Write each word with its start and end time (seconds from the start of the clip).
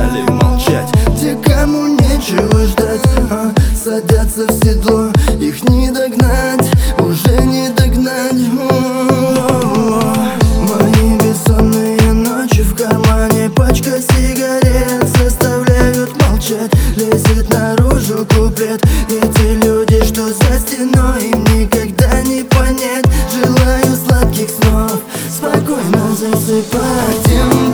стали 0.00 0.22
молчать. 0.30 0.88
Те, 1.20 1.36
кому 1.36 1.88
нечего 1.88 2.64
ждать, 2.66 3.00
а 3.30 3.52
садятся 3.74 4.46
в 4.46 4.52
седло 4.64 5.10
Их 5.38 5.62
не 5.68 5.90
догнать, 5.90 6.70
уже 6.98 7.42
не 7.44 7.68
догнать. 7.70 8.32
О 8.32 8.68
-о 8.68 9.50
-о. 9.50 10.30
Мои 10.68 11.18
бессонные 11.18 12.12
ночи 12.12 12.62
в 12.62 12.74
кармане 12.74 13.50
Пачка 13.50 14.00
сигарет 14.00 15.06
заставляют 15.18 16.10
молчать. 16.22 16.72
Лезет 16.96 17.52
наружу 17.52 18.26
куплет 18.34 18.82
Эти 19.08 19.64
люди, 19.64 20.02
что 20.04 20.28
за 20.28 20.58
стеной 20.60 21.22
Им 21.32 21.44
никогда 21.58 22.22
не 22.22 22.42
понять. 22.42 23.06
Желаю 23.32 23.96
сладких 24.06 24.48
снов 24.48 24.98
Спокойно 25.30 26.14
засыпать 26.14 27.69